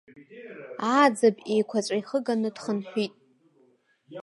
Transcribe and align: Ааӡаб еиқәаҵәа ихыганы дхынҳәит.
Ааӡаб 0.91 1.37
еиқәаҵәа 1.53 1.95
ихыганы 2.01 2.49
дхынҳәит. 2.55 3.13